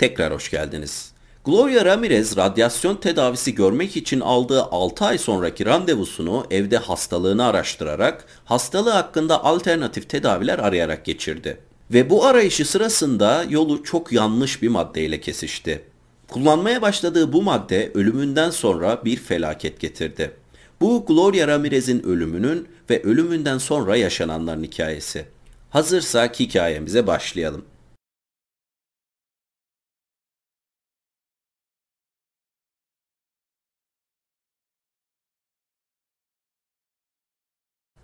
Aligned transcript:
Tekrar 0.00 0.32
hoş 0.32 0.50
geldiniz. 0.50 1.12
Gloria 1.44 1.84
Ramirez 1.84 2.36
radyasyon 2.36 2.96
tedavisi 2.96 3.54
görmek 3.54 3.96
için 3.96 4.20
aldığı 4.20 4.62
6 4.62 5.04
ay 5.04 5.18
sonraki 5.18 5.66
randevusunu 5.66 6.46
evde 6.50 6.76
hastalığını 6.76 7.44
araştırarak 7.44 8.24
hastalığı 8.44 8.90
hakkında 8.90 9.44
alternatif 9.44 10.08
tedaviler 10.08 10.58
arayarak 10.58 11.04
geçirdi. 11.04 11.58
Ve 11.90 12.10
bu 12.10 12.24
arayışı 12.24 12.64
sırasında 12.64 13.44
yolu 13.48 13.84
çok 13.84 14.12
yanlış 14.12 14.62
bir 14.62 14.68
maddeyle 14.68 15.20
kesişti. 15.20 15.84
Kullanmaya 16.28 16.82
başladığı 16.82 17.32
bu 17.32 17.42
madde 17.42 17.90
ölümünden 17.94 18.50
sonra 18.50 19.04
bir 19.04 19.16
felaket 19.16 19.80
getirdi. 19.80 20.30
Bu 20.80 21.04
Gloria 21.06 21.48
Ramirez'in 21.48 22.02
ölümünün 22.02 22.68
ve 22.90 23.02
ölümünden 23.02 23.58
sonra 23.58 23.96
yaşananların 23.96 24.64
hikayesi. 24.64 25.24
Hazırsak 25.70 26.40
hikayemize 26.40 27.06
başlayalım. 27.06 27.64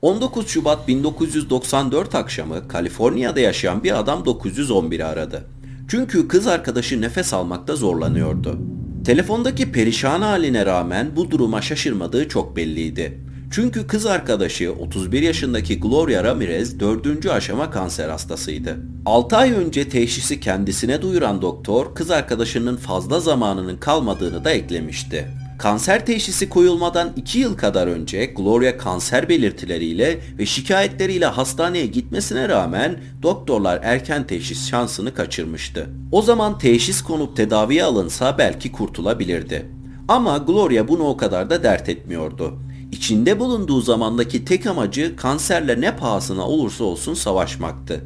19 0.03 0.49
Şubat 0.49 0.89
1994 0.89 2.15
akşamı 2.15 2.69
Kaliforniya'da 2.69 3.41
yaşayan 3.41 3.85
bir 3.85 3.99
adam 3.99 4.23
911'i 4.23 5.05
aradı. 5.05 5.45
Çünkü 5.89 6.29
kız 6.29 6.47
arkadaşı 6.47 7.01
nefes 7.01 7.33
almakta 7.33 7.77
zorlanıyordu. 7.77 8.59
Telefondaki 9.05 9.73
perişan 9.73 10.21
haline 10.21 10.67
rağmen 10.67 11.11
bu 11.17 11.31
duruma 11.31 11.63
şaşırmadığı 11.63 12.29
çok 12.29 12.57
belliydi. 12.57 13.21
Çünkü 13.51 13.87
kız 13.87 14.07
arkadaşı 14.07 14.73
31 14.73 15.23
yaşındaki 15.23 15.81
Gloria 15.81 16.25
Ramirez 16.25 16.81
4. 16.81 17.27
aşama 17.27 17.71
kanser 17.71 18.09
hastasıydı. 18.09 18.77
6 19.07 19.37
ay 19.37 19.53
önce 19.53 19.89
teşhisi 19.89 20.41
kendisine 20.41 21.03
duyuran 21.03 21.43
doktor 21.43 21.95
kız 21.95 22.11
arkadaşının 22.11 22.77
fazla 22.77 23.21
zamanının 23.21 23.77
kalmadığını 23.77 24.45
da 24.45 24.51
eklemişti. 24.51 25.29
Kanser 25.59 26.07
teşhisi 26.07 26.49
koyulmadan 26.49 27.12
2 27.16 27.38
yıl 27.38 27.57
kadar 27.57 27.87
önce 27.87 28.24
Gloria 28.24 28.76
kanser 28.76 29.29
belirtileriyle 29.29 30.21
ve 30.38 30.46
şikayetleriyle 30.46 31.26
hastaneye 31.26 31.87
gitmesine 31.87 32.48
rağmen 32.48 33.01
doktorlar 33.23 33.80
erken 33.82 34.26
teşhis 34.26 34.68
şansını 34.68 35.15
kaçırmıştı. 35.15 35.90
O 36.13 36.23
zaman 36.23 36.59
teşhis 36.59 37.02
konup 37.02 37.37
tedaviye 37.37 37.85
alınsa 37.85 38.38
belki 38.38 38.73
kurtulabilirdi. 38.73 39.66
Ama 40.09 40.38
Gloria 40.38 40.88
bunu 40.88 41.02
o 41.02 41.16
kadar 41.16 41.51
da 41.51 41.63
dert 41.63 41.88
etmiyordu. 41.88 42.59
İçinde 42.93 43.41
bulunduğu 43.41 43.80
zamandaki 43.80 44.45
tek 44.45 44.66
amacı 44.66 45.16
kanserle 45.16 45.80
ne 45.80 45.96
pahasına 45.96 46.48
olursa 46.48 46.85
olsun 46.85 47.15
savaşmaktı. 47.15 48.04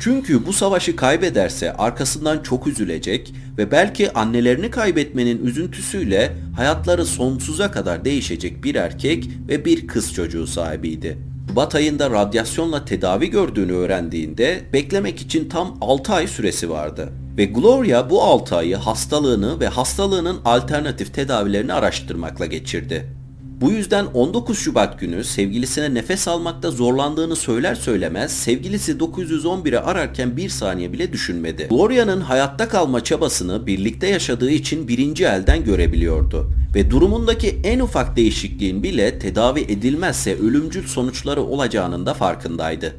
Çünkü 0.00 0.46
bu 0.46 0.52
savaşı 0.52 0.96
kaybederse 0.96 1.72
arkasından 1.72 2.42
çok 2.42 2.66
üzülecek 2.66 3.34
ve 3.58 3.70
belki 3.70 4.12
annelerini 4.12 4.70
kaybetmenin 4.70 5.46
üzüntüsüyle 5.46 6.32
hayatları 6.56 7.06
sonsuza 7.06 7.70
kadar 7.70 8.04
değişecek 8.04 8.64
bir 8.64 8.74
erkek 8.74 9.30
ve 9.48 9.64
bir 9.64 9.86
kız 9.86 10.14
çocuğu 10.14 10.46
sahibiydi. 10.46 11.18
Şubat 11.48 11.74
ayında 11.74 12.10
radyasyonla 12.10 12.84
tedavi 12.84 13.30
gördüğünü 13.30 13.72
öğrendiğinde 13.72 14.60
beklemek 14.72 15.20
için 15.20 15.48
tam 15.48 15.78
6 15.80 16.12
ay 16.12 16.26
süresi 16.26 16.70
vardı. 16.70 17.12
Ve 17.36 17.44
Gloria 17.44 18.10
bu 18.10 18.22
6 18.22 18.56
ayı 18.56 18.76
hastalığını 18.76 19.60
ve 19.60 19.68
hastalığının 19.68 20.40
alternatif 20.44 21.14
tedavilerini 21.14 21.72
araştırmakla 21.72 22.46
geçirdi. 22.46 23.19
Bu 23.60 23.70
yüzden 23.70 24.06
19 24.06 24.58
Şubat 24.58 25.00
günü 25.00 25.24
sevgilisine 25.24 25.94
nefes 25.94 26.28
almakta 26.28 26.70
zorlandığını 26.70 27.36
söyler 27.36 27.74
söylemez 27.74 28.32
sevgilisi 28.32 28.92
911'i 28.92 29.78
ararken 29.78 30.36
bir 30.36 30.48
saniye 30.48 30.92
bile 30.92 31.12
düşünmedi. 31.12 31.66
Gloria'nın 31.70 32.20
hayatta 32.20 32.68
kalma 32.68 33.04
çabasını 33.04 33.66
birlikte 33.66 34.06
yaşadığı 34.06 34.50
için 34.50 34.88
birinci 34.88 35.24
elden 35.24 35.64
görebiliyordu 35.64 36.50
ve 36.74 36.90
durumundaki 36.90 37.60
en 37.64 37.80
ufak 37.80 38.16
değişikliğin 38.16 38.82
bile 38.82 39.18
tedavi 39.18 39.60
edilmezse 39.60 40.38
ölümcül 40.38 40.86
sonuçları 40.86 41.42
olacağının 41.42 42.06
da 42.06 42.14
farkındaydı. 42.14 42.96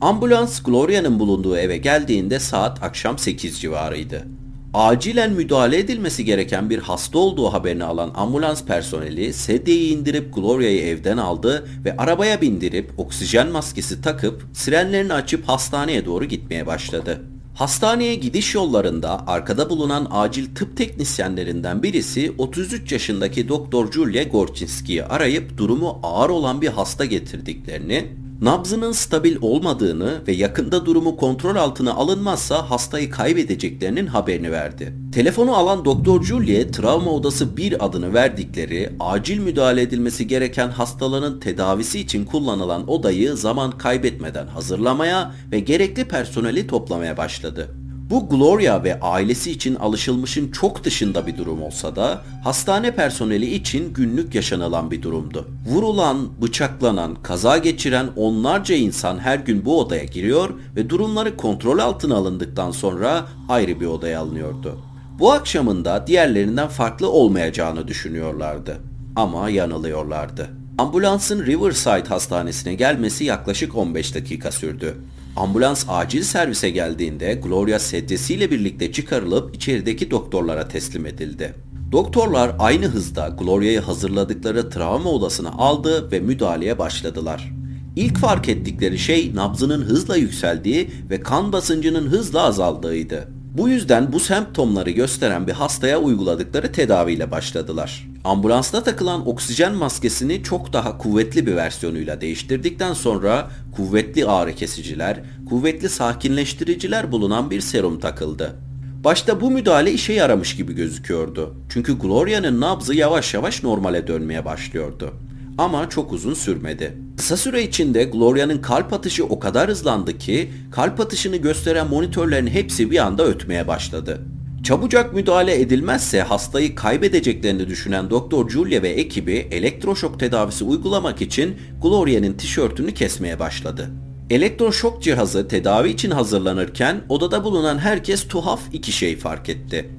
Ambulans 0.00 0.62
Gloria'nın 0.62 1.18
bulunduğu 1.18 1.56
eve 1.56 1.76
geldiğinde 1.76 2.38
saat 2.38 2.82
akşam 2.82 3.18
8 3.18 3.60
civarıydı 3.60 4.26
acilen 4.74 5.32
müdahale 5.32 5.78
edilmesi 5.78 6.24
gereken 6.24 6.70
bir 6.70 6.78
hasta 6.78 7.18
olduğu 7.18 7.52
haberini 7.52 7.84
alan 7.84 8.10
ambulans 8.14 8.64
personeli 8.64 9.32
sedyeyi 9.32 9.96
indirip 9.96 10.34
Gloria'yı 10.34 10.80
evden 10.80 11.16
aldı 11.16 11.68
ve 11.84 11.96
arabaya 11.96 12.40
bindirip 12.40 12.90
oksijen 12.96 13.48
maskesi 13.48 14.02
takıp 14.02 14.46
sirenlerini 14.52 15.12
açıp 15.12 15.48
hastaneye 15.48 16.06
doğru 16.06 16.24
gitmeye 16.24 16.66
başladı. 16.66 17.20
Hastaneye 17.54 18.14
gidiş 18.14 18.54
yollarında 18.54 19.26
arkada 19.26 19.70
bulunan 19.70 20.08
acil 20.10 20.54
tıp 20.54 20.76
teknisyenlerinden 20.76 21.82
birisi 21.82 22.32
33 22.38 22.92
yaşındaki 22.92 23.48
Doktor 23.48 23.92
Julia 23.92 24.22
Gorczynski'yi 24.22 25.04
arayıp 25.04 25.58
durumu 25.58 25.98
ağır 26.02 26.30
olan 26.30 26.62
bir 26.62 26.68
hasta 26.68 27.04
getirdiklerini 27.04 28.23
nabzının 28.44 28.92
stabil 28.92 29.36
olmadığını 29.40 30.22
ve 30.28 30.32
yakında 30.32 30.86
durumu 30.86 31.16
kontrol 31.16 31.56
altına 31.56 31.94
alınmazsa 31.94 32.70
hastayı 32.70 33.10
kaybedeceklerinin 33.10 34.06
haberini 34.06 34.52
verdi. 34.52 34.94
Telefonu 35.12 35.56
alan 35.56 35.84
Doktor 35.84 36.22
Julie 36.22 36.70
travma 36.70 37.10
odası 37.10 37.56
bir 37.56 37.84
adını 37.84 38.14
verdikleri 38.14 38.90
acil 39.00 39.38
müdahale 39.38 39.82
edilmesi 39.82 40.26
gereken 40.26 40.68
hastaların 40.68 41.40
tedavisi 41.40 42.00
için 42.00 42.24
kullanılan 42.24 42.90
odayı 42.90 43.36
zaman 43.36 43.78
kaybetmeden 43.78 44.46
hazırlamaya 44.46 45.34
ve 45.52 45.60
gerekli 45.60 46.04
personeli 46.04 46.66
toplamaya 46.66 47.16
başladı. 47.16 47.83
Bu 48.10 48.28
Gloria 48.28 48.84
ve 48.84 49.00
ailesi 49.00 49.50
için 49.50 49.74
alışılmışın 49.74 50.50
çok 50.50 50.84
dışında 50.84 51.26
bir 51.26 51.36
durum 51.36 51.62
olsa 51.62 51.96
da 51.96 52.22
hastane 52.44 52.94
personeli 52.94 53.54
için 53.54 53.92
günlük 53.94 54.34
yaşanılan 54.34 54.90
bir 54.90 55.02
durumdu. 55.02 55.48
Vurulan, 55.66 56.28
bıçaklanan, 56.42 57.14
kaza 57.22 57.58
geçiren 57.58 58.06
onlarca 58.16 58.74
insan 58.74 59.18
her 59.18 59.38
gün 59.38 59.64
bu 59.64 59.80
odaya 59.80 60.04
giriyor 60.04 60.50
ve 60.76 60.90
durumları 60.90 61.36
kontrol 61.36 61.78
altına 61.78 62.16
alındıktan 62.16 62.70
sonra 62.70 63.26
ayrı 63.48 63.80
bir 63.80 63.86
odaya 63.86 64.20
alınıyordu. 64.20 64.78
Bu 65.18 65.32
akşamında 65.32 66.06
diğerlerinden 66.06 66.68
farklı 66.68 67.10
olmayacağını 67.10 67.88
düşünüyorlardı. 67.88 68.76
Ama 69.16 69.50
yanılıyorlardı. 69.50 70.48
Ambulansın 70.78 71.46
Riverside 71.46 72.08
Hastanesi'ne 72.08 72.74
gelmesi 72.74 73.24
yaklaşık 73.24 73.76
15 73.76 74.14
dakika 74.14 74.52
sürdü. 74.52 74.94
Ambulans 75.36 75.84
acil 75.88 76.22
servise 76.22 76.70
geldiğinde 76.70 77.34
Gloria 77.34 77.78
sedyesiyle 77.78 78.50
birlikte 78.50 78.92
çıkarılıp 78.92 79.56
içerideki 79.56 80.10
doktorlara 80.10 80.68
teslim 80.68 81.06
edildi. 81.06 81.54
Doktorlar 81.92 82.56
aynı 82.58 82.86
hızda 82.86 83.28
Gloria'yı 83.28 83.80
hazırladıkları 83.80 84.70
travma 84.70 85.10
odasına 85.10 85.50
aldı 85.50 86.10
ve 86.12 86.20
müdahaleye 86.20 86.78
başladılar. 86.78 87.52
İlk 87.96 88.18
fark 88.18 88.48
ettikleri 88.48 88.98
şey 88.98 89.34
nabzının 89.34 89.82
hızla 89.82 90.16
yükseldiği 90.16 90.90
ve 91.10 91.20
kan 91.20 91.52
basıncının 91.52 92.06
hızla 92.06 92.42
azaldığıydı. 92.42 93.28
Bu 93.58 93.68
yüzden 93.68 94.12
bu 94.12 94.20
semptomları 94.20 94.90
gösteren 94.90 95.46
bir 95.46 95.52
hastaya 95.52 96.00
uyguladıkları 96.00 96.72
tedaviyle 96.72 97.30
başladılar. 97.30 98.08
Ambulansta 98.24 98.82
takılan 98.82 99.28
oksijen 99.28 99.74
maskesini 99.74 100.42
çok 100.42 100.72
daha 100.72 100.98
kuvvetli 100.98 101.46
bir 101.46 101.56
versiyonuyla 101.56 102.20
değiştirdikten 102.20 102.92
sonra 102.92 103.50
kuvvetli 103.76 104.26
ağrı 104.26 104.54
kesiciler, 104.54 105.20
kuvvetli 105.48 105.88
sakinleştiriciler 105.88 107.12
bulunan 107.12 107.50
bir 107.50 107.60
serum 107.60 108.00
takıldı. 108.00 108.56
Başta 109.04 109.40
bu 109.40 109.50
müdahale 109.50 109.92
işe 109.92 110.12
yaramış 110.12 110.56
gibi 110.56 110.72
gözüküyordu. 110.74 111.54
Çünkü 111.68 111.98
Gloria'nın 111.98 112.60
nabzı 112.60 112.94
yavaş 112.94 113.34
yavaş 113.34 113.62
normale 113.62 114.06
dönmeye 114.06 114.44
başlıyordu. 114.44 115.14
Ama 115.58 115.90
çok 115.90 116.12
uzun 116.12 116.34
sürmedi. 116.34 116.98
Kısa 117.16 117.36
süre 117.36 117.62
içinde 117.62 118.04
Gloria'nın 118.04 118.58
kalp 118.58 118.92
atışı 118.92 119.24
o 119.24 119.38
kadar 119.38 119.70
hızlandı 119.70 120.18
ki 120.18 120.52
kalp 120.70 121.00
atışını 121.00 121.36
gösteren 121.36 121.88
monitörlerin 121.88 122.46
hepsi 122.46 122.90
bir 122.90 122.98
anda 122.98 123.26
ötmeye 123.26 123.68
başladı. 123.68 124.20
Çabucak 124.64 125.14
müdahale 125.14 125.60
edilmezse 125.60 126.22
hastayı 126.22 126.74
kaybedeceklerini 126.74 127.68
düşünen 127.68 128.10
Doktor 128.10 128.50
Julia 128.50 128.82
ve 128.82 128.88
ekibi 128.88 129.48
elektroşok 129.50 130.20
tedavisi 130.20 130.64
uygulamak 130.64 131.22
için 131.22 131.56
Gloria'nın 131.82 132.32
tişörtünü 132.32 132.94
kesmeye 132.94 133.38
başladı. 133.38 133.90
Elektroşok 134.30 135.02
cihazı 135.02 135.48
tedavi 135.48 135.90
için 135.90 136.10
hazırlanırken 136.10 137.04
odada 137.08 137.44
bulunan 137.44 137.78
herkes 137.78 138.28
tuhaf 138.28 138.60
iki 138.72 138.92
şey 138.92 139.16
fark 139.16 139.48
etti. 139.48 139.90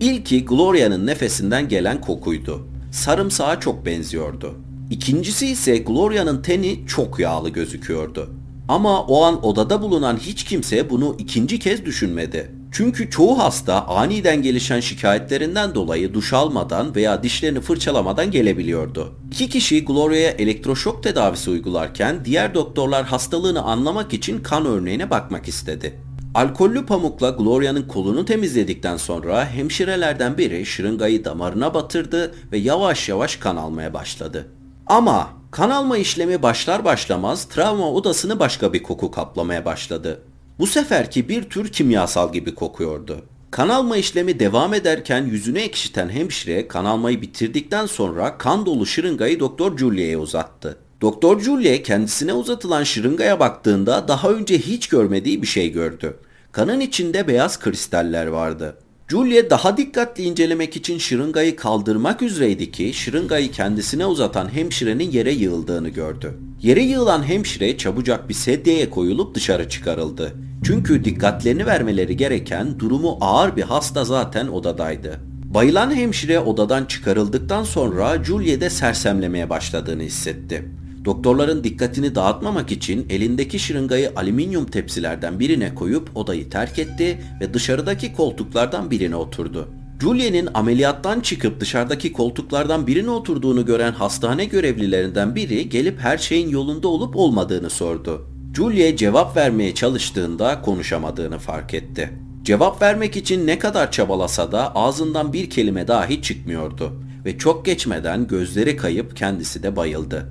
İlki 0.00 0.44
Gloria'nın 0.44 1.06
nefesinden 1.06 1.68
gelen 1.68 2.00
kokuydu. 2.00 2.66
Sarımsağa 2.92 3.60
çok 3.60 3.86
benziyordu. 3.86 4.54
İkincisi 4.90 5.46
ise 5.46 5.78
Gloria'nın 5.78 6.42
teni 6.42 6.86
çok 6.86 7.18
yağlı 7.18 7.48
gözüküyordu. 7.48 8.30
Ama 8.68 9.02
o 9.02 9.22
an 9.22 9.46
odada 9.46 9.82
bulunan 9.82 10.16
hiç 10.16 10.44
kimse 10.44 10.90
bunu 10.90 11.16
ikinci 11.18 11.58
kez 11.58 11.84
düşünmedi. 11.84 12.50
Çünkü 12.76 13.10
çoğu 13.10 13.38
hasta 13.38 13.86
aniden 13.86 14.42
gelişen 14.42 14.80
şikayetlerinden 14.80 15.74
dolayı 15.74 16.14
duş 16.14 16.32
almadan 16.32 16.94
veya 16.94 17.22
dişlerini 17.22 17.60
fırçalamadan 17.60 18.30
gelebiliyordu. 18.30 19.14
İki 19.30 19.48
kişi 19.48 19.84
Gloria'ya 19.84 20.30
elektroşok 20.30 21.02
tedavisi 21.02 21.50
uygularken 21.50 22.24
diğer 22.24 22.54
doktorlar 22.54 23.04
hastalığını 23.04 23.62
anlamak 23.62 24.14
için 24.14 24.42
kan 24.42 24.66
örneğine 24.66 25.10
bakmak 25.10 25.48
istedi. 25.48 26.00
Alkollü 26.34 26.86
pamukla 26.86 27.30
Gloria'nın 27.30 27.88
kolunu 27.88 28.24
temizledikten 28.24 28.96
sonra 28.96 29.46
hemşirelerden 29.46 30.38
biri 30.38 30.66
şırıngayı 30.66 31.24
damarına 31.24 31.74
batırdı 31.74 32.34
ve 32.52 32.58
yavaş 32.58 33.08
yavaş 33.08 33.36
kan 33.36 33.56
almaya 33.56 33.94
başladı. 33.94 34.48
Ama 34.86 35.28
kan 35.50 35.70
alma 35.70 35.98
işlemi 35.98 36.42
başlar 36.42 36.84
başlamaz 36.84 37.44
travma 37.44 37.90
odasını 37.90 38.38
başka 38.38 38.72
bir 38.72 38.82
koku 38.82 39.10
kaplamaya 39.10 39.64
başladı. 39.64 40.22
Bu 40.58 40.66
seferki 40.66 41.28
bir 41.28 41.42
tür 41.42 41.68
kimyasal 41.68 42.32
gibi 42.32 42.54
kokuyordu. 42.54 43.24
Kan 43.50 43.68
alma 43.68 43.96
işlemi 43.96 44.40
devam 44.40 44.74
ederken 44.74 45.26
yüzünü 45.26 45.58
ekşiten 45.58 46.08
hemşire 46.08 46.68
kan 46.68 46.84
almayı 46.84 47.22
bitirdikten 47.22 47.86
sonra 47.86 48.38
kan 48.38 48.66
dolu 48.66 48.86
şırıngayı 48.86 49.40
Doktor 49.40 49.78
Julia'ya 49.78 50.18
uzattı. 50.18 50.78
Doktor 51.00 51.40
Julia 51.40 51.82
kendisine 51.82 52.32
uzatılan 52.32 52.84
şırıngaya 52.84 53.40
baktığında 53.40 54.08
daha 54.08 54.30
önce 54.30 54.58
hiç 54.58 54.88
görmediği 54.88 55.42
bir 55.42 55.46
şey 55.46 55.72
gördü. 55.72 56.16
Kanın 56.52 56.80
içinde 56.80 57.28
beyaz 57.28 57.60
kristaller 57.60 58.26
vardı. 58.26 58.76
Julia 59.08 59.50
daha 59.50 59.76
dikkatli 59.76 60.24
incelemek 60.24 60.76
için 60.76 60.98
şırıngayı 60.98 61.56
kaldırmak 61.56 62.22
üzereydi 62.22 62.70
ki 62.70 62.94
şırıngayı 62.94 63.50
kendisine 63.50 64.06
uzatan 64.06 64.54
hemşirenin 64.54 65.10
yere 65.10 65.32
yığıldığını 65.32 65.88
gördü. 65.88 66.34
Yere 66.62 66.82
yığılan 66.82 67.22
hemşire 67.22 67.78
çabucak 67.78 68.28
bir 68.28 68.34
sedyeye 68.34 68.90
koyulup 68.90 69.34
dışarı 69.34 69.68
çıkarıldı. 69.68 70.34
Çünkü 70.64 71.04
dikkatlerini 71.04 71.66
vermeleri 71.66 72.16
gereken 72.16 72.78
durumu 72.78 73.18
ağır 73.20 73.56
bir 73.56 73.62
hasta 73.62 74.04
zaten 74.04 74.48
odadaydı. 74.48 75.20
Bayılan 75.54 75.94
hemşire 75.94 76.40
odadan 76.40 76.84
çıkarıldıktan 76.84 77.64
sonra 77.64 78.24
Julia'de 78.24 78.70
sersemlemeye 78.70 79.50
başladığını 79.50 80.02
hissetti. 80.02 80.68
Doktorların 81.04 81.64
dikkatini 81.64 82.14
dağıtmamak 82.14 82.72
için 82.72 83.06
elindeki 83.10 83.58
şırıngayı 83.58 84.12
alüminyum 84.16 84.66
tepsilerden 84.66 85.40
birine 85.40 85.74
koyup 85.74 86.16
odayı 86.16 86.50
terk 86.50 86.78
etti 86.78 87.18
ve 87.40 87.54
dışarıdaki 87.54 88.12
koltuklardan 88.12 88.90
birine 88.90 89.16
oturdu. 89.16 89.68
Julia'nın 90.00 90.48
ameliyattan 90.54 91.20
çıkıp 91.20 91.60
dışarıdaki 91.60 92.12
koltuklardan 92.12 92.86
birine 92.86 93.10
oturduğunu 93.10 93.66
gören 93.66 93.92
hastane 93.92 94.44
görevlilerinden 94.44 95.34
biri 95.34 95.68
gelip 95.68 96.00
her 96.00 96.18
şeyin 96.18 96.48
yolunda 96.48 96.88
olup 96.88 97.16
olmadığını 97.16 97.70
sordu. 97.70 98.33
Julia 98.54 98.96
cevap 98.96 99.36
vermeye 99.36 99.74
çalıştığında 99.74 100.62
konuşamadığını 100.62 101.38
fark 101.38 101.74
etti. 101.74 102.10
Cevap 102.42 102.82
vermek 102.82 103.16
için 103.16 103.46
ne 103.46 103.58
kadar 103.58 103.92
çabalasa 103.92 104.52
da 104.52 104.74
ağzından 104.74 105.32
bir 105.32 105.50
kelime 105.50 105.88
dahi 105.88 106.22
çıkmıyordu 106.22 106.92
ve 107.24 107.38
çok 107.38 107.64
geçmeden 107.64 108.26
gözleri 108.26 108.76
kayıp 108.76 109.16
kendisi 109.16 109.62
de 109.62 109.76
bayıldı. 109.76 110.28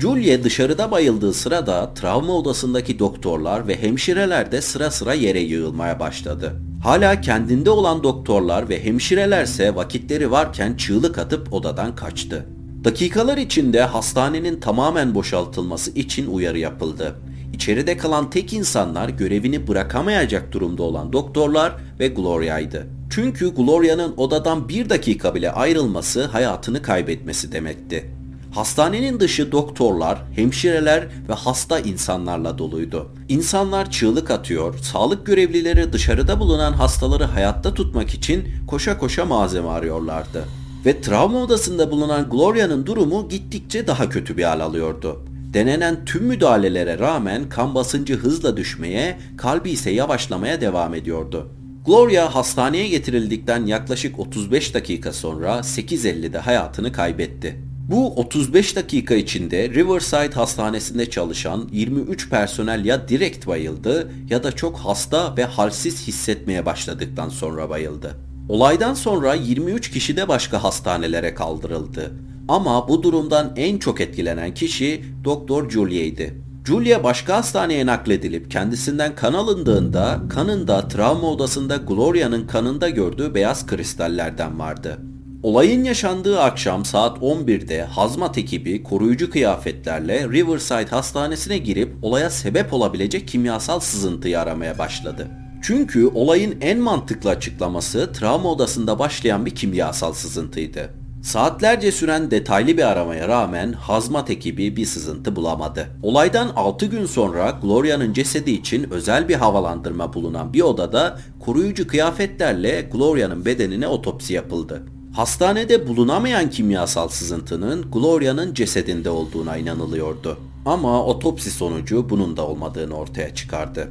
Julia 0.00 0.44
dışarıda 0.44 0.90
bayıldığı 0.90 1.32
sırada 1.32 1.94
travma 1.94 2.32
odasındaki 2.32 2.98
doktorlar 2.98 3.68
ve 3.68 3.82
hemşireler 3.82 4.52
de 4.52 4.60
sıra 4.62 4.90
sıra 4.90 5.14
yere 5.14 5.40
yığılmaya 5.40 6.00
başladı. 6.00 6.52
Hala 6.82 7.20
kendinde 7.20 7.70
olan 7.70 8.02
doktorlar 8.02 8.68
ve 8.68 8.84
hemşirelerse 8.84 9.74
vakitleri 9.74 10.30
varken 10.30 10.76
çığlık 10.76 11.18
atıp 11.18 11.52
odadan 11.52 11.96
kaçtı. 11.96 12.46
Dakikalar 12.84 13.38
içinde 13.38 13.82
hastanenin 13.82 14.60
tamamen 14.60 15.14
boşaltılması 15.14 15.90
için 15.90 16.26
uyarı 16.26 16.58
yapıldı. 16.58 17.16
İçeride 17.52 17.96
kalan 17.96 18.30
tek 18.30 18.52
insanlar 18.52 19.08
görevini 19.08 19.68
bırakamayacak 19.68 20.52
durumda 20.52 20.82
olan 20.82 21.12
doktorlar 21.12 21.72
ve 22.00 22.08
Gloria'ydı. 22.08 22.86
Çünkü 23.10 23.54
Gloria'nın 23.54 24.14
odadan 24.16 24.68
bir 24.68 24.90
dakika 24.90 25.34
bile 25.34 25.52
ayrılması 25.52 26.24
hayatını 26.24 26.82
kaybetmesi 26.82 27.52
demekti. 27.52 28.10
Hastanenin 28.56 29.20
dışı 29.20 29.52
doktorlar, 29.52 30.22
hemşireler 30.34 31.06
ve 31.28 31.32
hasta 31.32 31.78
insanlarla 31.78 32.58
doluydu. 32.58 33.08
İnsanlar 33.28 33.90
çığlık 33.90 34.30
atıyor, 34.30 34.78
sağlık 34.78 35.26
görevlileri 35.26 35.92
dışarıda 35.92 36.40
bulunan 36.40 36.72
hastaları 36.72 37.24
hayatta 37.24 37.74
tutmak 37.74 38.14
için 38.14 38.48
koşa 38.66 38.98
koşa 38.98 39.24
malzeme 39.24 39.68
arıyorlardı. 39.68 40.44
Ve 40.86 41.00
travma 41.00 41.38
odasında 41.38 41.90
bulunan 41.90 42.30
Gloria'nın 42.30 42.86
durumu 42.86 43.28
gittikçe 43.28 43.86
daha 43.86 44.08
kötü 44.08 44.36
bir 44.36 44.44
hal 44.44 44.60
alıyordu. 44.60 45.25
Denenen 45.54 46.04
tüm 46.04 46.24
müdahalelere 46.24 46.98
rağmen 46.98 47.48
kan 47.48 47.74
basıncı 47.74 48.16
hızla 48.16 48.56
düşmeye, 48.56 49.18
kalbi 49.36 49.70
ise 49.70 49.90
yavaşlamaya 49.90 50.60
devam 50.60 50.94
ediyordu. 50.94 51.52
Gloria 51.86 52.34
hastaneye 52.34 52.88
getirildikten 52.88 53.66
yaklaşık 53.66 54.18
35 54.18 54.74
dakika 54.74 55.12
sonra 55.12 55.58
8.50'de 55.58 56.38
hayatını 56.38 56.92
kaybetti. 56.92 57.56
Bu 57.90 58.14
35 58.14 58.76
dakika 58.76 59.14
içinde 59.14 59.70
Riverside 59.70 60.34
Hastanesi'nde 60.34 61.10
çalışan 61.10 61.68
23 61.72 62.30
personel 62.30 62.84
ya 62.84 63.08
direkt 63.08 63.46
bayıldı 63.46 64.10
ya 64.30 64.42
da 64.42 64.52
çok 64.52 64.78
hasta 64.78 65.36
ve 65.36 65.44
halsiz 65.44 66.06
hissetmeye 66.06 66.66
başladıktan 66.66 67.28
sonra 67.28 67.70
bayıldı. 67.70 68.16
Olaydan 68.48 68.94
sonra 68.94 69.34
23 69.34 69.90
kişi 69.90 70.16
de 70.16 70.28
başka 70.28 70.64
hastanelere 70.64 71.34
kaldırıldı. 71.34 72.12
Ama 72.48 72.88
bu 72.88 73.02
durumdan 73.02 73.52
en 73.56 73.78
çok 73.78 74.00
etkilenen 74.00 74.54
kişi 74.54 75.04
Doktor 75.24 75.70
Julia'ydı. 75.70 76.46
Julia 76.66 77.04
başka 77.04 77.36
hastaneye 77.36 77.86
nakledilip 77.86 78.50
kendisinden 78.50 79.14
kan 79.14 79.32
alındığında 79.32 80.22
kanında 80.28 80.88
travma 80.88 81.30
odasında 81.30 81.76
Gloria'nın 81.76 82.46
kanında 82.46 82.88
gördüğü 82.88 83.34
beyaz 83.34 83.66
kristallerden 83.66 84.58
vardı. 84.58 84.98
Olayın 85.42 85.84
yaşandığı 85.84 86.40
akşam 86.40 86.84
saat 86.84 87.18
11'de 87.18 87.82
hazmat 87.82 88.38
ekibi 88.38 88.82
koruyucu 88.82 89.30
kıyafetlerle 89.30 90.28
Riverside 90.28 90.90
Hastanesi'ne 90.90 91.58
girip 91.58 91.94
olaya 92.02 92.30
sebep 92.30 92.72
olabilecek 92.72 93.28
kimyasal 93.28 93.80
sızıntıyı 93.80 94.40
aramaya 94.40 94.78
başladı. 94.78 95.28
Çünkü 95.62 96.06
olayın 96.06 96.56
en 96.60 96.78
mantıklı 96.78 97.30
açıklaması 97.30 98.12
travma 98.12 98.48
odasında 98.48 98.98
başlayan 98.98 99.46
bir 99.46 99.54
kimyasal 99.54 100.12
sızıntıydı. 100.12 101.05
Saatlerce 101.26 101.92
süren 101.92 102.30
detaylı 102.30 102.76
bir 102.76 102.82
aramaya 102.82 103.28
rağmen 103.28 103.72
hazmat 103.72 104.30
ekibi 104.30 104.76
bir 104.76 104.86
sızıntı 104.86 105.36
bulamadı. 105.36 105.88
Olaydan 106.02 106.48
6 106.56 106.86
gün 106.86 107.06
sonra 107.06 107.58
Gloria'nın 107.62 108.12
cesedi 108.12 108.50
için 108.50 108.90
özel 108.90 109.28
bir 109.28 109.34
havalandırma 109.34 110.14
bulunan 110.14 110.52
bir 110.52 110.60
odada 110.60 111.18
koruyucu 111.40 111.86
kıyafetlerle 111.86 112.88
Gloria'nın 112.92 113.44
bedenine 113.44 113.88
otopsi 113.88 114.32
yapıldı. 114.32 114.82
Hastanede 115.12 115.88
bulunamayan 115.88 116.50
kimyasal 116.50 117.08
sızıntının 117.08 117.90
Gloria'nın 117.90 118.54
cesedinde 118.54 119.10
olduğuna 119.10 119.56
inanılıyordu. 119.56 120.38
Ama 120.66 121.04
otopsi 121.04 121.50
sonucu 121.50 122.10
bunun 122.10 122.36
da 122.36 122.46
olmadığını 122.46 122.94
ortaya 122.94 123.34
çıkardı. 123.34 123.88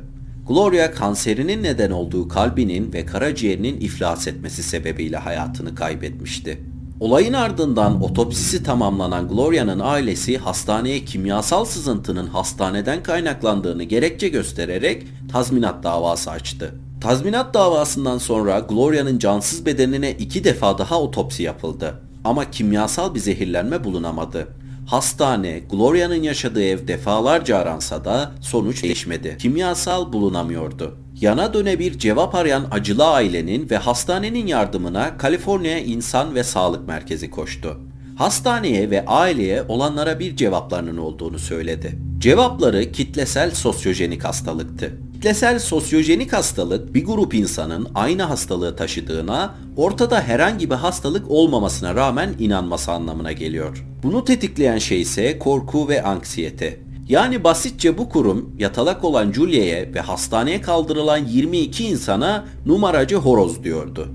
Gloria 0.48 0.92
kanserinin 0.92 1.64
neden 1.64 1.92
olduğu 1.92 2.28
kalbinin 2.28 2.94
ve 2.94 3.06
karaciğerinin 3.06 3.80
iflas 3.80 4.28
etmesi 4.28 4.64
sebebiyle 4.64 5.18
hayatını 5.18 5.76
kaybetmişti. 5.76 6.75
Olayın 7.06 7.34
ardından 7.34 8.04
otopsisi 8.04 8.64
tamamlanan 8.64 9.28
Gloria'nın 9.28 9.80
ailesi 9.80 10.38
hastaneye 10.38 11.06
kimyasal 11.06 11.66
sızıntının 11.66 12.28
hastaneden 12.28 13.04
kaynaklandığını 13.04 13.84
gerekçe 13.84 14.28
göstererek 14.28 15.08
tazminat 15.32 15.84
davası 15.84 16.32
açtı. 16.32 16.76
Tazminat 17.02 17.54
davasından 17.54 18.18
sonra 18.18 18.60
Gloria'nın 18.60 19.20
cansız 19.20 19.66
bedenine 19.66 20.12
iki 20.12 20.44
defa 20.44 20.78
daha 20.78 21.02
otopsi 21.02 21.44
yapıldı. 21.44 22.02
Ama 22.24 22.52
kimyasal 22.52 23.16
bir 23.16 23.20
zehirlenme 23.20 23.84
bulunamadı. 23.84 24.48
Hastane, 24.88 25.60
Gloria'nın 25.72 26.24
yaşadığı 26.24 26.64
ev 26.64 26.88
defalarca 26.88 27.58
aransa 27.58 28.06
da 28.06 28.32
sonuç 28.42 28.84
değişmedi. 28.84 29.38
Kimyasal 29.40 30.14
bulunamıyordu. 30.14 30.98
Yana 31.22 31.54
döne 31.54 31.80
bir 31.80 32.00
cevap 32.00 32.36
arayan 32.36 32.68
acılı 32.72 33.06
ailenin 33.06 33.70
ve 33.70 33.78
hastanenin 33.78 34.48
yardımına 34.48 35.18
Kaliforniya 35.18 35.80
İnsan 35.80 36.36
ve 36.36 36.44
Sağlık 36.44 36.88
Merkezi 36.88 37.30
koştu. 37.30 37.78
Hastaneye 38.18 38.90
ve 38.90 39.06
aileye 39.06 39.64
olanlara 39.68 40.20
bir 40.20 40.36
cevaplarının 40.36 40.98
olduğunu 40.98 41.40
söyledi. 41.40 41.98
Cevapları 42.20 42.92
kitlesel 42.92 43.52
sosyojenik 43.52 44.24
hastalıktı. 44.24 44.98
Kitlesel 45.14 45.60
sosyojenik 45.60 46.34
hastalık 46.34 46.94
bir 46.94 47.06
grup 47.06 47.34
insanın 47.34 47.88
aynı 47.96 48.24
hastalığı 48.24 48.76
taşıdığına, 48.76 49.56
ortada 49.78 50.22
herhangi 50.22 50.70
bir 50.70 50.76
hastalık 50.76 51.32
olmamasına 51.32 51.96
rağmen 51.96 52.30
inanması 52.40 52.92
anlamına 52.92 53.32
geliyor. 53.32 53.86
Bunu 54.04 54.26
tetikleyen 54.26 54.78
şey 54.78 55.02
ise 55.02 55.40
korku 55.40 55.90
ve 55.90 56.04
anksiyete. 56.04 56.85
Yani 57.08 57.44
basitçe 57.44 57.98
bu 57.98 58.10
kurum 58.10 58.56
yatalak 58.60 59.04
olan 59.04 59.32
Julia'ya 59.32 59.94
ve 59.94 60.00
hastaneye 60.00 60.62
kaldırılan 60.62 61.18
22 61.18 61.86
insana 61.86 62.46
numaracı 62.66 63.16
horoz 63.16 63.64
diyordu. 63.64 64.08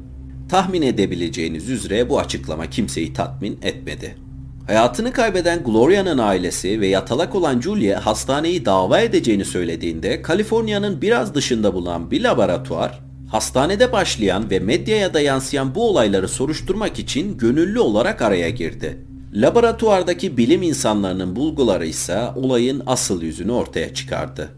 Tahmin 0.49 0.82
edebileceğiniz 0.82 1.70
üzere 1.70 2.09
bu 2.09 2.18
açıklama 2.18 2.70
kimseyi 2.70 3.12
tatmin 3.12 3.59
etmedi. 3.62 4.16
Hayatını 4.66 5.12
kaybeden 5.12 5.64
Gloria'nın 5.64 6.18
ailesi 6.18 6.80
ve 6.80 6.87
yatalak 6.87 7.35
olan 7.35 7.61
Julia 7.61 8.06
hastaneyi 8.06 8.64
dava 8.64 9.00
edeceğini 9.00 9.44
söylediğinde 9.44 10.23
Kaliforniya'nın 10.23 11.02
biraz 11.02 11.35
dışında 11.35 11.75
bulunan 11.75 12.11
bir 12.11 12.23
laboratuvar 12.23 13.00
hastanede 13.30 13.92
başlayan 13.92 14.50
ve 14.50 14.59
medyaya 14.59 15.14
da 15.14 15.20
yansıyan 15.20 15.75
bu 15.75 15.88
olayları 15.88 16.28
soruşturmak 16.28 16.99
için 16.99 17.38
gönüllü 17.38 17.80
olarak 17.80 18.23
araya 18.23 18.50
girdi. 18.50 19.10
Laboratuvardaki 19.34 20.37
bilim 20.37 20.62
insanlarının 20.62 21.37
bulguları 21.37 21.87
ise 21.87 22.20
olayın 22.37 22.82
asıl 22.87 23.22
yüzünü 23.22 23.52
ortaya 23.52 23.94
çıkardı. 23.94 24.49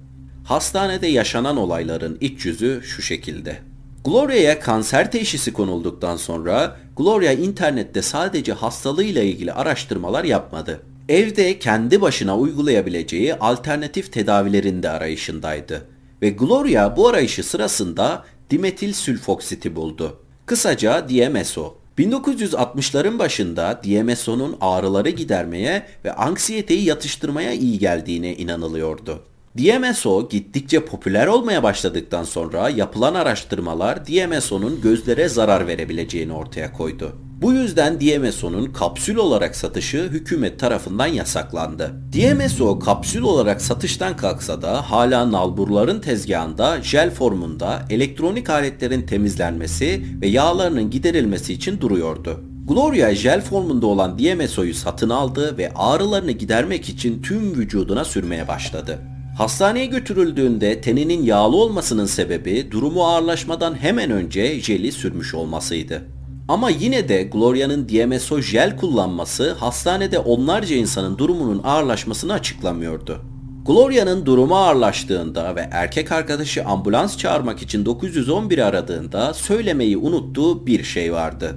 Hastanede 0.44 1.06
yaşanan 1.06 1.56
olayların 1.56 2.18
iç 2.20 2.46
yüzü 2.46 2.80
şu 2.84 3.02
şekilde. 3.02 3.58
Gloria'ya 4.04 4.60
kanser 4.60 5.10
teşhisi 5.10 5.52
konulduktan 5.52 6.16
sonra 6.16 6.76
Gloria 6.96 7.32
internette 7.32 8.02
sadece 8.02 8.52
hastalığıyla 8.52 9.22
ilgili 9.22 9.52
araştırmalar 9.52 10.24
yapmadı. 10.24 10.80
Evde 11.08 11.58
kendi 11.58 12.00
başına 12.00 12.38
uygulayabileceği 12.38 13.34
alternatif 13.34 14.12
tedavilerinde 14.12 14.90
arayışındaydı. 14.90 15.86
Ve 16.22 16.30
Gloria 16.30 16.96
bu 16.96 17.08
arayışı 17.08 17.42
sırasında 17.42 18.24
dimetil 18.50 18.92
sülfoksiti 18.92 19.76
buldu. 19.76 20.20
Kısaca 20.46 21.08
DMSO. 21.08 21.81
1960'ların 21.98 23.18
başında 23.18 23.80
DMSO'nun 23.84 24.56
ağrıları 24.60 25.10
gidermeye 25.10 25.86
ve 26.04 26.12
anksiyeteyi 26.12 26.84
yatıştırmaya 26.84 27.52
iyi 27.52 27.78
geldiğine 27.78 28.34
inanılıyordu. 28.34 29.22
DMSO 29.58 30.28
gittikçe 30.28 30.84
popüler 30.84 31.26
olmaya 31.26 31.62
başladıktan 31.62 32.24
sonra 32.24 32.68
yapılan 32.68 33.14
araştırmalar 33.14 34.06
DMSO'nun 34.06 34.80
gözlere 34.80 35.28
zarar 35.28 35.66
verebileceğini 35.66 36.32
ortaya 36.32 36.72
koydu. 36.72 37.16
Bu 37.42 37.52
yüzden 37.52 38.00
DMSO'nun 38.00 38.64
kapsül 38.64 39.16
olarak 39.16 39.56
satışı 39.56 39.98
hükümet 39.98 40.60
tarafından 40.60 41.06
yasaklandı. 41.06 41.90
DMSO 42.12 42.78
kapsül 42.78 43.22
olarak 43.22 43.62
satıştan 43.62 44.16
kalksa 44.16 44.62
da 44.62 44.90
hala 44.90 45.32
nalburların 45.32 46.00
tezgahında 46.00 46.82
jel 46.82 47.10
formunda 47.10 47.82
elektronik 47.90 48.50
aletlerin 48.50 49.02
temizlenmesi 49.02 50.02
ve 50.20 50.26
yağlarının 50.26 50.90
giderilmesi 50.90 51.52
için 51.52 51.80
duruyordu. 51.80 52.40
Gloria 52.68 53.14
jel 53.14 53.40
formunda 53.40 53.86
olan 53.86 54.18
DMSO'yu 54.18 54.74
satın 54.74 55.10
aldı 55.10 55.58
ve 55.58 55.72
ağrılarını 55.74 56.32
gidermek 56.32 56.88
için 56.88 57.22
tüm 57.22 57.54
vücuduna 57.54 58.04
sürmeye 58.04 58.48
başladı. 58.48 58.98
Hastaneye 59.38 59.86
götürüldüğünde 59.86 60.80
teninin 60.80 61.22
yağlı 61.22 61.56
olmasının 61.56 62.06
sebebi 62.06 62.70
durumu 62.70 63.04
ağırlaşmadan 63.06 63.74
hemen 63.74 64.10
önce 64.10 64.60
jeli 64.60 64.92
sürmüş 64.92 65.34
olmasıydı. 65.34 66.02
Ama 66.48 66.70
yine 66.70 67.08
de 67.08 67.22
Gloria'nın 67.22 67.88
DMSO 67.88 68.40
jel 68.40 68.76
kullanması 68.76 69.52
hastanede 69.52 70.18
onlarca 70.18 70.76
insanın 70.76 71.18
durumunun 71.18 71.60
ağırlaşmasını 71.64 72.32
açıklamıyordu. 72.32 73.22
Gloria'nın 73.66 74.26
durumu 74.26 74.56
ağırlaştığında 74.56 75.56
ve 75.56 75.68
erkek 75.72 76.12
arkadaşı 76.12 76.64
ambulans 76.64 77.18
çağırmak 77.18 77.62
için 77.62 77.86
911 77.86 78.58
aradığında 78.58 79.34
söylemeyi 79.34 79.96
unuttuğu 79.96 80.66
bir 80.66 80.84
şey 80.84 81.12
vardı. 81.12 81.56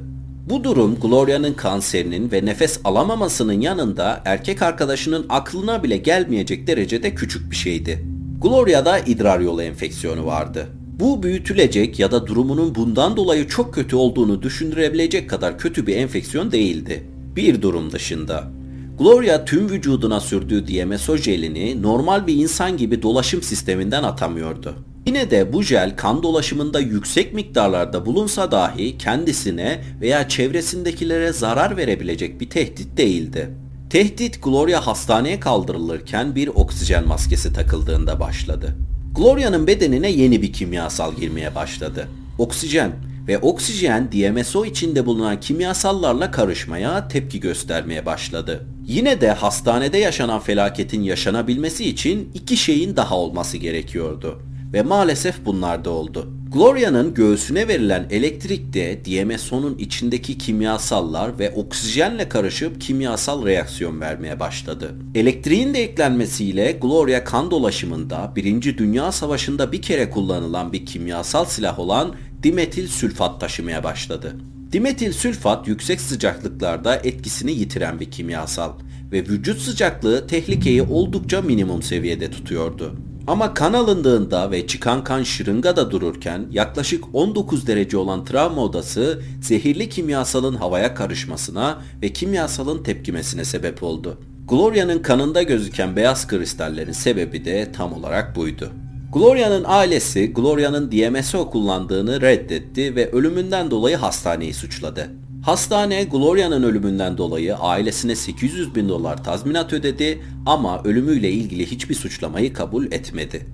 Bu 0.50 0.64
durum 0.64 1.00
Gloria'nın 1.00 1.54
kanserinin 1.54 2.32
ve 2.32 2.46
nefes 2.46 2.80
alamamasının 2.84 3.62
yanında 3.62 4.22
erkek 4.26 4.62
arkadaşının 4.62 5.26
aklına 5.30 5.84
bile 5.84 5.98
gelmeyecek 5.98 6.68
derecede 6.68 7.16
küçük 7.16 7.52
bir 7.52 7.56
şeydi. 7.56 8.06
Gloria'da 8.42 9.00
idrar 9.00 9.40
yolu 9.40 9.64
enfeksiyonu 9.64 10.26
vardı. 10.26 10.68
Bu 11.00 11.24
büyütülecek 11.24 12.00
ya 12.00 12.12
da 12.12 12.28
durumunun 12.28 12.76
bundan 12.76 13.18
dolayı 13.18 13.48
çok 13.48 13.74
kötü 13.74 13.96
olduğunu 13.96 14.42
düşündürebilecek 14.42 15.30
kadar 15.30 15.58
kötü 15.58 15.88
bir 15.88 15.96
enfeksiyon 15.96 16.52
değildi. 16.52 17.04
Bir 17.36 17.62
durum 17.62 17.92
dışında. 17.92 18.52
Gloria 19.00 19.46
tüm 19.46 19.70
vücuduna 19.70 20.20
sürdüğü 20.20 20.68
DMSO 20.68 21.18
jelini 21.18 21.82
normal 21.82 22.28
bir 22.28 22.36
insan 22.36 22.78
gibi 22.78 23.02
dolaşım 23.02 23.42
sisteminden 23.42 24.04
atamıyordu. 24.04 24.76
Yine 25.08 25.32
de 25.32 25.54
bu 25.54 25.64
jel 25.64 25.96
kan 25.98 26.24
dolaşımında 26.24 26.80
yüksek 26.80 27.34
miktarlarda 27.34 28.06
bulunsa 28.06 28.52
dahi 28.52 28.98
kendisine 28.98 29.82
veya 30.02 30.30
çevresindekilere 30.30 31.34
zarar 31.34 31.78
verebilecek 31.78 32.42
bir 32.42 32.50
tehdit 32.50 32.98
değildi. 32.98 33.50
Tehdit 33.90 34.44
Gloria 34.44 34.88
hastaneye 34.88 35.40
kaldırılırken 35.40 36.36
bir 36.36 36.48
oksijen 36.48 37.08
maskesi 37.08 37.54
takıldığında 37.54 38.20
başladı. 38.20 38.76
Gloria'nın 39.16 39.68
bedenine 39.68 40.12
yeni 40.12 40.42
bir 40.42 40.54
kimyasal 40.54 41.16
girmeye 41.16 41.56
başladı. 41.56 42.08
Oksijen 42.38 42.92
ve 43.28 43.38
oksijen 43.38 44.12
DMSO 44.12 44.66
içinde 44.66 45.06
bulunan 45.06 45.40
kimyasallarla 45.40 46.32
karışmaya, 46.32 47.08
tepki 47.08 47.40
göstermeye 47.40 48.06
başladı. 48.06 48.68
Yine 48.88 49.22
de 49.22 49.32
hastanede 49.32 49.98
yaşanan 49.98 50.40
felaketin 50.40 51.02
yaşanabilmesi 51.02 51.90
için 51.90 52.32
iki 52.34 52.58
şeyin 52.58 52.96
daha 52.96 53.18
olması 53.18 53.58
gerekiyordu. 53.58 54.42
Ve 54.74 54.82
maalesef 54.82 55.46
bunlar 55.46 55.86
da 55.86 55.90
oldu. 55.90 56.35
Gloria'nın 56.56 57.14
göğsüne 57.14 57.68
verilen 57.68 58.08
elektrik 58.10 58.74
de 58.74 59.00
DMSO'nun 59.06 59.78
içindeki 59.78 60.38
kimyasallar 60.38 61.40
ve 61.40 61.52
oksijenle 61.52 62.30
karışıp 62.30 62.82
kimyasal 62.82 63.46
reaksiyon 63.46 64.02
vermeye 64.02 64.40
başladı. 64.40 64.96
Elektriğin 65.16 65.74
de 65.74 65.84
eklenmesiyle 65.84 66.72
Gloria 66.72 67.24
kan 67.24 67.52
dolaşımında 67.52 68.34
1. 68.36 68.78
Dünya 68.78 69.12
Savaşı'nda 69.12 69.72
bir 69.72 69.82
kere 69.82 70.10
kullanılan 70.10 70.74
bir 70.74 70.86
kimyasal 70.86 71.46
silah 71.46 71.80
olan 71.80 72.16
dimetil 72.44 72.88
sülfat 72.88 73.42
taşımaya 73.42 73.84
başladı. 73.84 74.36
Dimetil 74.72 75.14
sülfat 75.14 75.68
yüksek 75.68 76.02
sıcaklıklarda 76.02 76.96
etkisini 76.96 77.52
yitiren 77.52 78.00
bir 78.00 78.12
kimyasal 78.12 78.72
ve 79.12 79.20
vücut 79.20 79.62
sıcaklığı 79.62 80.28
tehlikeyi 80.28 80.82
oldukça 80.82 81.42
minimum 81.42 81.82
seviyede 81.82 82.32
tutuyordu. 82.32 82.96
Ama 83.28 83.54
kan 83.54 83.74
alındığında 83.74 84.52
ve 84.52 84.68
çıkan 84.68 85.04
kan 85.04 85.24
şırıngada 85.24 85.92
dururken 85.92 86.48
yaklaşık 86.52 87.04
19 87.14 87.68
derece 87.68 87.98
olan 87.98 88.26
travma 88.26 88.64
odası 88.64 89.22
zehirli 89.42 89.90
kimyasalın 89.90 90.56
havaya 90.56 90.96
karışmasına 90.96 91.82
ve 92.02 92.14
kimyasalın 92.14 92.84
tepkimesine 92.84 93.46
sebep 93.46 93.84
oldu. 93.84 94.18
Gloria'nın 94.48 95.00
kanında 95.00 95.42
gözüken 95.44 95.96
beyaz 95.96 96.28
kristallerin 96.28 96.92
sebebi 96.92 97.46
de 97.46 97.72
tam 97.72 97.94
olarak 97.94 98.36
buydu. 98.36 98.72
Gloria'nın 99.14 99.64
ailesi 99.68 100.34
Gloria'nın 100.34 100.92
DMSO 100.92 101.50
kullandığını 101.50 102.22
reddetti 102.22 102.96
ve 102.96 103.12
ölümünden 103.12 103.72
dolayı 103.72 103.96
hastaneyi 103.96 104.54
suçladı. 104.54 105.10
Hastane 105.46 106.04
Gloria'nın 106.04 106.64
ölümünden 106.64 107.18
dolayı 107.18 107.56
ailesine 107.56 108.16
800 108.16 108.76
bin 108.76 108.90
dolar 108.90 109.24
tazminat 109.24 109.74
ödedi 109.74 110.22
ama 110.46 110.84
ölümüyle 110.84 111.32
ilgili 111.32 111.72
hiçbir 111.72 111.96
suçlamayı 111.96 112.54
kabul 112.54 112.86
etmedi. 112.86 113.46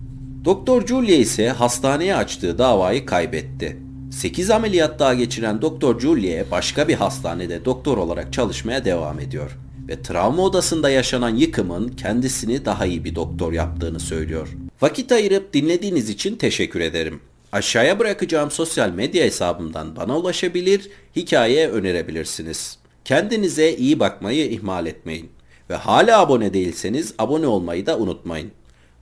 Doktor 0.46 0.88
Julia 0.88 1.16
ise 1.16 1.50
hastaneye 1.50 2.16
açtığı 2.16 2.58
davayı 2.58 3.06
kaybetti. 3.06 3.78
8 4.12 4.50
ameliyat 4.50 5.00
daha 5.00 5.14
geçiren 5.14 5.62
Doktor 5.62 6.00
Julia 6.00 6.52
başka 6.52 6.88
bir 6.88 6.96
hastanede 6.96 7.66
doktor 7.66 7.98
olarak 7.98 8.34
çalışmaya 8.34 8.86
devam 8.86 9.20
ediyor 9.20 9.58
ve 9.88 10.02
travma 10.02 10.44
odasında 10.44 10.90
yaşanan 10.90 11.36
yıkımın 11.36 11.90
kendisini 11.90 12.66
daha 12.66 12.86
iyi 12.86 13.04
bir 13.04 13.16
doktor 13.16 13.54
yaptığını 13.54 14.00
söylüyor. 14.00 14.48
Vakit 14.82 15.12
ayırıp 15.12 15.54
dinlediğiniz 15.54 16.10
için 16.10 16.36
teşekkür 16.36 16.80
ederim. 16.80 17.20
Aşağıya 17.51 18.00
bırakacağım 18.00 18.51
sosyal 18.51 18.89
medya 18.89 19.25
hesabımdan 19.25 19.96
bana 19.96 20.17
ulaşabilir, 20.17 20.89
hikaye 21.15 21.70
önerebilirsiniz. 21.70 22.77
Kendinize 23.05 23.74
iyi 23.75 24.00
bakmayı 24.00 24.50
ihmal 24.51 24.86
etmeyin. 24.86 25.31
Ve 25.70 25.75
hala 25.75 26.22
abone 26.22 26.53
değilseniz 26.53 27.13
abone 27.17 27.48
olmayı 27.48 27.86
da 27.86 27.98
unutmayın. 27.98 28.51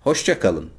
Hoşçakalın. 0.02 0.70